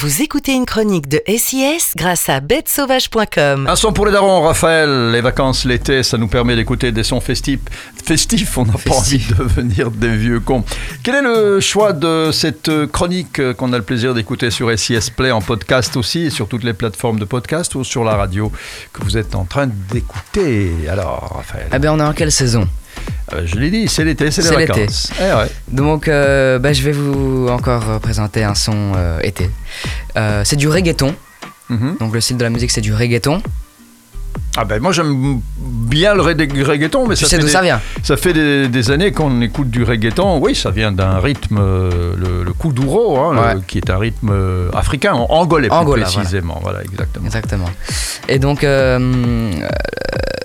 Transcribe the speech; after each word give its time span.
Vous 0.00 0.22
écoutez 0.22 0.52
une 0.52 0.64
chronique 0.64 1.08
de 1.08 1.20
SIS 1.28 1.92
grâce 1.94 2.30
à 2.30 2.40
bêtesauvage.com. 2.40 3.66
Un 3.68 3.76
son 3.76 3.92
pour 3.92 4.06
les 4.06 4.12
darons, 4.12 4.40
Raphaël. 4.40 5.10
Les 5.10 5.20
vacances, 5.20 5.66
l'été, 5.66 6.02
ça 6.02 6.16
nous 6.16 6.26
permet 6.26 6.56
d'écouter 6.56 6.90
des 6.90 7.02
sons 7.02 7.20
festifs. 7.20 7.60
Festifs, 8.02 8.56
on 8.56 8.64
n'a 8.64 8.72
pas 8.72 8.94
envie 8.94 9.18
de 9.18 9.34
devenir 9.34 9.90
des 9.90 10.16
vieux 10.16 10.40
cons. 10.40 10.64
Quel 11.02 11.16
est 11.16 11.22
le 11.22 11.60
choix 11.60 11.92
de 11.92 12.30
cette 12.32 12.70
chronique 12.86 13.52
qu'on 13.58 13.74
a 13.74 13.76
le 13.76 13.84
plaisir 13.84 14.14
d'écouter 14.14 14.50
sur 14.50 14.70
SIS 14.78 15.10
Play 15.14 15.32
en 15.32 15.42
podcast 15.42 15.94
aussi, 15.98 16.20
et 16.20 16.30
sur 16.30 16.48
toutes 16.48 16.64
les 16.64 16.72
plateformes 16.72 17.18
de 17.18 17.26
podcast 17.26 17.74
ou 17.74 17.84
sur 17.84 18.02
la 18.02 18.16
radio 18.16 18.50
que 18.94 19.04
vous 19.04 19.18
êtes 19.18 19.34
en 19.34 19.44
train 19.44 19.66
d'écouter? 19.66 20.72
Alors, 20.90 21.34
Raphaël, 21.36 21.68
Eh 21.74 21.78
bien, 21.78 21.92
on 21.92 22.00
est 22.00 22.04
en 22.04 22.14
quelle 22.14 22.32
saison? 22.32 22.66
Je 23.44 23.56
l'ai 23.58 23.70
dit, 23.70 23.86
c'est 23.88 24.04
l'été, 24.04 24.30
c'est 24.30 24.42
les 24.42 24.66
vacances. 24.66 25.12
Eh 25.20 25.22
ouais. 25.34 25.50
Donc, 25.68 26.08
euh, 26.08 26.58
bah, 26.58 26.72
je 26.72 26.82
vais 26.82 26.92
vous 26.92 27.48
encore 27.48 27.88
euh, 27.88 27.98
présenter 27.98 28.42
un 28.44 28.54
son 28.54 28.92
euh, 28.96 29.18
été. 29.22 29.50
Euh, 30.16 30.42
c'est 30.44 30.56
du 30.56 30.68
reggaeton. 30.68 31.14
Mhm. 31.68 31.96
Donc, 32.00 32.12
le 32.14 32.20
style 32.20 32.36
de 32.36 32.42
la 32.44 32.50
musique, 32.50 32.70
c'est 32.70 32.80
du 32.80 32.92
reggaeton. 32.94 33.42
Ah 34.56 34.64
ben 34.64 34.80
moi 34.82 34.90
j'aime 34.92 35.40
bien 35.56 36.12
le 36.14 36.22
regga- 36.22 36.64
reggaeton, 36.64 37.06
mais 37.06 37.14
Tu 37.14 37.22
ça 37.24 37.30
sais 37.30 37.36
fait 37.36 37.42
d'où 37.42 37.46
des- 37.46 37.52
ça 37.52 37.62
vient? 37.62 37.80
Ça 38.02 38.16
fait 38.16 38.32
des, 38.32 38.66
des 38.68 38.90
années 38.90 39.12
qu'on 39.12 39.40
écoute 39.40 39.70
du 39.70 39.84
reggaeton. 39.84 40.38
Oui, 40.38 40.54
ça 40.56 40.70
vient 40.70 40.90
d'un 40.90 41.18
rythme, 41.20 41.58
euh, 41.60 42.14
le, 42.16 42.42
le 42.42 42.52
kuduro, 42.52 43.16
hein, 43.18 43.54
le- 43.54 43.60
qui 43.60 43.78
est 43.78 43.90
un 43.90 43.98
rythme 43.98 44.30
euh, 44.32 44.68
africain, 44.72 45.12
angolais 45.14 45.68
plus 45.68 46.02
précisément. 46.02 46.58
Voilà. 46.62 46.82
exactement. 46.82 47.26
Exactement. 47.26 47.70
Et 48.28 48.38
donc, 48.40 48.64
euh, 48.64 48.98
euh, 48.98 49.66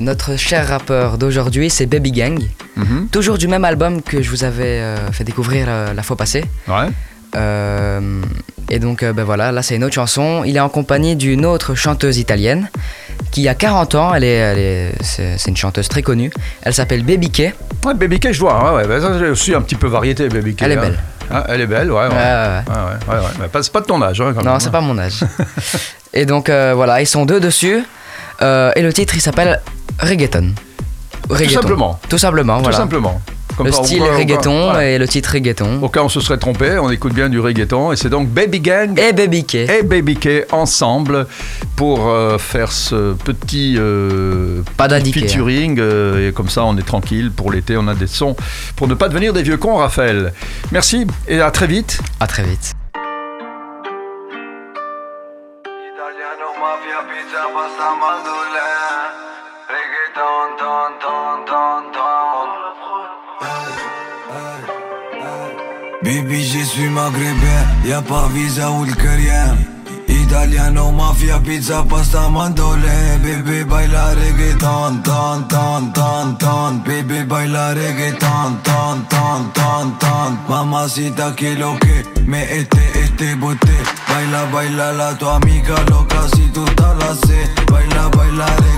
notre 0.00 0.36
cher 0.36 0.68
rappeur 0.68 1.18
d'aujourd'hui, 1.18 1.70
c'est 1.70 1.86
Baby 1.86 2.12
Gang. 2.12 2.40
Mhm. 2.76 3.08
Toujours 3.10 3.38
du 3.38 3.48
même 3.48 3.64
album 3.64 4.02
que 4.02 4.22
je 4.22 4.30
vous 4.30 4.44
avais 4.44 4.80
euh, 4.80 5.12
fait 5.12 5.24
découvrir 5.24 5.66
euh, 5.68 5.94
la 5.94 6.02
fois 6.02 6.16
passée. 6.16 6.44
Ouais. 6.68 6.88
Euh, 7.34 8.22
et 8.70 8.78
donc, 8.78 9.02
euh, 9.02 9.12
ben 9.12 9.24
voilà, 9.24 9.52
là 9.52 9.62
c'est 9.62 9.76
une 9.76 9.84
autre 9.84 9.94
chanson. 9.94 10.42
Il 10.44 10.56
est 10.56 10.60
en 10.60 10.68
compagnie 10.68 11.16
d'une 11.16 11.46
autre 11.46 11.74
chanteuse 11.74 12.18
italienne 12.18 12.68
qui 13.30 13.48
a 13.48 13.54
40 13.54 13.94
ans. 13.94 14.14
Elle 14.14 14.24
est, 14.24 14.92
c'est, 15.02 15.46
une 15.46 15.56
chanteuse 15.56 15.88
très 15.88 16.02
connue. 16.02 16.30
Elle 16.62 16.74
s'appelle 16.74 17.02
Baby 17.04 17.30
K. 17.30 17.40
Ouais, 17.84 17.94
Baby 17.94 18.20
K, 18.20 18.32
je 18.32 18.40
vois. 18.40 18.72
Ouais, 18.72 18.82
ouais, 18.82 18.88
bah, 18.88 19.00
ça, 19.00 19.18
c'est 19.18 19.28
aussi 19.28 19.54
un 19.54 19.62
petit 19.62 19.74
peu 19.76 19.86
variété, 19.88 20.28
Baby 20.28 20.54
K. 20.54 20.62
Elle 20.62 20.72
est 20.72 20.76
hein. 20.76 20.80
belle. 20.80 20.98
Ah, 21.30 21.46
elle 21.48 21.60
est 21.62 21.66
belle, 21.66 21.90
ouais. 21.90 22.08
ouais. 22.08 23.48
Pas- 23.50 23.62
c'est 23.62 23.72
pas 23.72 23.80
de 23.80 23.86
ton 23.86 24.02
âge. 24.02 24.20
hein, 24.20 24.32
quand 24.34 24.42
Non, 24.44 24.58
c'est 24.58 24.68
hein. 24.68 24.72
pas 24.72 24.80
mon 24.82 24.98
âge. 24.98 25.24
et 26.12 26.26
donc 26.26 26.50
euh, 26.50 26.72
voilà, 26.74 27.00
ils 27.00 27.06
sont 27.06 27.24
deux 27.24 27.40
dessus. 27.40 27.82
Euh, 28.42 28.72
et 28.76 28.82
le 28.82 28.92
titre, 28.92 29.14
il 29.16 29.20
s'appelle 29.20 29.60
Reggaeton. 30.00 30.52
Reggaeton. 31.30 31.54
simplement. 31.60 32.00
Tout 32.08 32.18
simplement, 32.18 32.60
Tout 32.62 32.72
simplement. 32.72 33.20
Comme 33.56 33.66
Le 33.66 33.72
style 33.72 33.98
cas- 34.02 34.16
reggaeton 34.16 34.64
voilà. 34.70 34.88
et 34.88 34.98
le 34.98 35.06
titre 35.06 35.32
reggaeton. 35.34 35.82
Au 35.82 35.90
cas 35.90 36.00
où 36.00 36.06
on 36.06 36.08
se 36.08 36.20
serait 36.22 36.38
trompé, 36.38 36.78
on 36.78 36.90
écoute 36.90 37.12
bien 37.12 37.28
du 37.28 37.38
reggaeton. 37.38 37.92
Et 37.92 37.96
c'est 37.96 38.08
donc 38.08 38.28
Baby 38.28 38.60
Gang 38.60 38.98
Et 38.98 39.12
Baby 39.12 39.44
K. 39.44 39.54
et 39.56 39.82
Baby 39.82 40.16
K 40.16 40.28
ensemble 40.52 41.26
pour 41.76 42.08
euh, 42.08 42.38
faire 42.38 42.72
ce 42.72 43.12
petit 43.12 43.74
euh, 43.78 44.62
Pas 44.78 44.88
d'indiqué, 44.88 45.20
featuring 45.20 45.78
euh, 45.80 46.30
et 46.30 46.32
comme 46.32 46.48
ça 46.48 46.64
on 46.64 46.78
est 46.78 46.86
tranquille 46.86 47.30
pour 47.30 47.52
l'été 47.52 47.76
on 47.76 47.88
a 47.88 47.94
des 47.94 48.06
sons 48.06 48.36
pour 48.74 48.88
ne 48.88 48.94
pas 48.94 49.08
devenir 49.10 49.34
des 49.34 49.42
vieux 49.42 49.58
cons 49.58 49.76
Raphaël 49.76 50.32
merci 50.70 51.06
et 51.28 51.40
à 51.42 51.50
très 51.50 51.66
vite 51.66 52.00
À 52.20 52.26
très 52.26 52.44
vite. 52.44 52.72
Mafia, 56.40 57.02
pizza, 57.08 57.42
pasta, 57.52 57.88
mandolè 58.00 58.72
Reggaeton, 59.68 60.48
ton, 60.58 60.90
ton, 61.02 61.44
ton, 61.44 61.82
ton. 61.92 62.48
Baby, 66.02 66.42
je 66.42 66.64
suis 66.64 66.88
maghrébin, 66.88 67.62
y'a 67.84 68.00
pas 68.00 68.28
visa 68.32 68.70
ou 68.70 68.84
le 68.84 68.92
Italiano, 70.32 70.90
mafia, 70.92 71.38
pizza, 71.40 71.84
pasta, 71.84 72.26
mandolè 72.30 73.18
Baby, 73.20 73.64
baila 73.64 74.14
reggaeton, 74.14 75.02
ton, 75.02 75.46
ton, 75.46 75.92
ton, 75.92 76.36
ton. 76.38 76.82
Baby, 76.82 77.22
baila 77.24 77.74
reggaeton, 77.74 78.58
ton, 78.62 79.06
ton, 79.08 79.52
ton, 79.52 79.98
ton. 79.98 80.38
Mamacita, 80.48 81.34
que 81.34 81.54
lo 81.54 81.76
que 81.78 82.06
me 82.24 82.44
este, 82.50 82.80
este 82.94 83.34
bote. 83.36 83.76
Baila, 84.08 84.46
baila 84.50 84.92
la 84.92 85.18
tu 85.18 85.28
amiga 85.28 85.76
loca 85.90 86.26
si 86.34 86.48
tú 86.48 86.64
estás 86.64 86.96
la 86.96 87.14
Baila, 87.70 88.08
baila 88.16 88.46
reggaeton, 88.46 88.71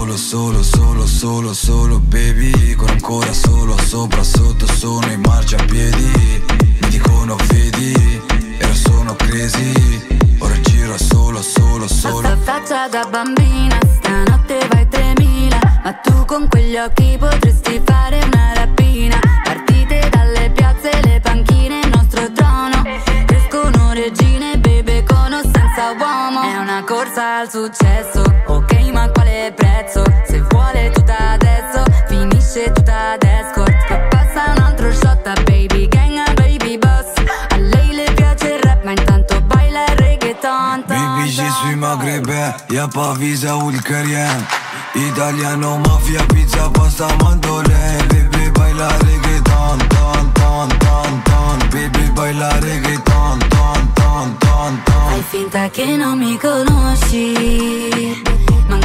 solo, 0.00 0.16
solo, 0.16 0.62
solo, 0.62 1.06
solo, 1.06 1.52
solo 1.52 1.98
Baby, 1.98 2.74
con 2.74 2.88
ancora 2.88 3.32
solo 3.32 3.76
Sopra, 3.78 4.22
sotto, 4.22 4.66
sono 4.66 5.10
in 5.10 5.20
marciapiedi. 5.20 6.42
Mi 6.80 6.88
dicono 6.88 7.36
vedi, 7.48 8.22
ero 8.58 8.74
sono 8.74 9.14
crazy 9.14 10.18
Ora 10.38 10.58
giro 10.62 10.96
solo, 10.96 11.42
solo, 11.42 11.86
solo 11.86 12.20
Questa 12.20 12.36
faccia 12.38 12.88
da 12.88 13.06
bambina, 13.10 13.78
stanotte 13.98 14.66
vai 14.70 14.88
3000 14.88 15.80
Ma 15.84 15.92
tu 15.92 16.24
con 16.24 16.48
quegli 16.48 16.76
occhi 16.76 17.16
potresti 17.18 17.80
fare 17.84 18.22
una 18.24 18.52
rapina. 18.54 19.18
Partite 19.44 20.08
dalle 20.10 20.50
piazze, 20.50 21.00
le 21.02 21.20
panchine, 21.20 21.80
il 21.80 21.88
nostro 21.88 22.30
trono. 22.32 22.82
Crescono 23.26 23.92
regine, 23.92 24.58
bebe 24.58 25.04
con 25.04 25.32
o 25.32 25.42
senza 25.42 25.92
uomo. 25.98 26.42
È 26.42 26.56
una 26.58 26.84
corsa 26.84 27.40
al 27.40 27.50
successo, 27.50 28.22
ok 28.46 28.69
ma 29.00 29.08
quale 29.10 29.52
prezzo? 29.56 30.04
Se 30.26 30.42
vuole 30.50 30.90
tutta 30.90 31.30
adesso, 31.30 31.82
finisce 32.06 32.70
tutta 32.72 33.12
ad 33.12 33.22
escort. 33.22 33.86
Poi 33.86 33.98
passa 34.10 34.52
un 34.54 34.62
altro 34.62 34.92
shot 34.92 35.26
a 35.26 35.32
baby 35.44 35.88
gang, 35.88 36.18
a 36.18 36.32
baby 36.34 36.76
boss. 36.76 37.08
A 37.50 37.56
lei 37.56 37.94
le 37.94 38.12
piace 38.14 38.54
il 38.54 38.60
rap 38.62 38.84
ma 38.84 38.90
intanto 38.90 39.40
baila 39.42 39.84
il 39.86 39.96
reggaeton. 39.96 40.84
Baby, 40.86 41.28
je 41.30 41.48
suis 41.60 41.76
maghrébin, 41.76 42.54
y'a 42.68 42.88
pas 42.88 43.16
visa 43.16 43.56
ou 43.56 43.70
le 43.70 43.80
Italiano, 44.92 45.78
mafia, 45.78 46.24
pizza, 46.26 46.68
pasta, 46.68 47.06
mandolè 47.20 48.04
Baby, 48.08 48.50
baila 48.50 48.88
reggaeton, 48.98 49.78
ton, 49.88 50.32
ton, 50.32 50.68
ton, 50.78 51.22
ton. 51.22 51.58
Baby, 51.70 52.10
baila 52.12 52.58
reggaeton, 52.58 53.38
ton, 53.48 53.92
ton, 53.94 54.36
ton, 54.38 54.82
Fai 55.10 55.22
ton 55.22 55.22
finta 55.28 55.68
che 55.70 55.96
non 55.96 56.18
mi 56.18 56.38
conosci, 56.38 58.19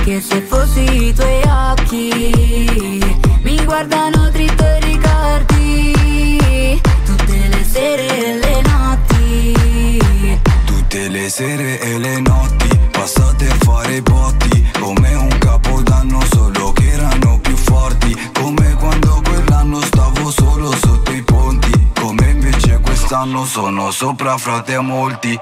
anche 0.06 0.22
se 0.22 0.40
fossi 0.42 1.08
i 1.08 1.14
tuoi 1.14 1.42
occhi, 1.46 3.18
mi 3.42 3.66
guardano 3.66 4.30
dritto 4.30 4.64
i 4.64 4.80
ricordi, 4.82 6.80
tutte 7.04 7.48
le 7.48 7.64
sere 7.64 8.06
e 8.06 8.38
le 8.38 8.62
notti. 8.62 10.40
Tutte 10.66 11.10
le 11.10 11.30
sere 11.30 11.80
e 11.80 11.98
le 11.98 12.20
notti 12.22 12.68
Passate 12.92 13.50
a 13.50 13.56
fare 13.56 14.02
botti 14.02 14.72
Come 14.80 15.14
un 15.16 15.38
capodanno 15.40 16.22
Solo 16.32 16.72
che 16.72 16.92
erano 16.92 17.40
più 17.40 17.56
forti 17.56 18.16
Come 18.34 18.74
quando 18.76 19.22
quell'anno 19.24 19.82
stavo 19.82 20.30
solo 20.30 20.72
sotto 20.72 21.12
i 21.12 21.22
ponti 21.24 21.90
Come 22.00 22.30
invece 22.30 22.80
quest'anno 22.80 23.44
sono 23.46 23.92
sopra 23.92 24.38
frate 24.38 24.76
a 24.76 24.82
molti 24.82 25.38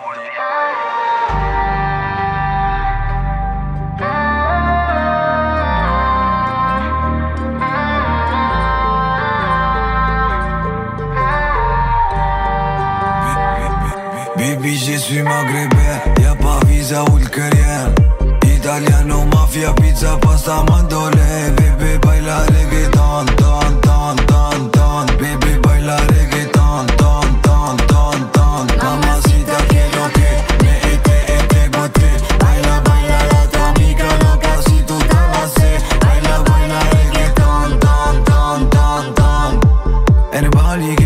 Baby 14.44 14.76
je 14.76 14.98
suis 14.98 15.22
maghrébin, 15.22 16.22
y'a 16.22 16.36
pas 16.36 16.60
visa 16.68 17.02
ou 17.06 17.16
rien 17.16 17.96
Italiano, 18.44 19.24
mafia, 19.34 19.72
pizza, 19.72 20.18
pasta, 20.18 20.66
mandolé 20.70 21.54
Baby, 21.56 21.98
baila 22.06 22.40
reggaeton, 22.48 23.26
ton, 23.38 23.80
ton, 23.82 24.16
ton, 24.28 24.68
ton 24.74 25.06
Baby, 25.18 25.58
baila 25.64 25.96
reggaeton, 25.96 26.86
ton, 26.98 27.22
ton, 27.42 27.78
ton, 27.88 28.28
ton 28.34 28.68
Mamacita 28.84 29.58
quiero 29.70 30.10
que 30.12 30.30
me 30.66 30.76
ete, 30.92 31.18
ete, 31.38 31.70
bote. 31.70 32.10
Baila, 32.42 32.82
baila 32.82 33.20
la 33.32 33.48
tua 33.48 33.70
amica, 33.70 34.08
loca 34.24 34.62
si 34.66 34.84
tu 34.84 34.98
te 34.98 35.22
la 35.32 35.48
sé. 35.56 35.72
Baila, 36.02 36.40
baila 36.50 36.80
reggaeton, 36.92 37.80
ton, 37.80 38.24
ton, 38.26 38.70
ton, 38.70 39.14
ton 39.16 39.60
Everybody 40.34 41.03